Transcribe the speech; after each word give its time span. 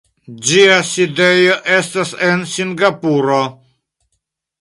Ĝia 0.51 0.77
sidejo 0.91 1.57
estas 1.73 2.13
en 2.29 2.41
Singapuro. 2.53 3.37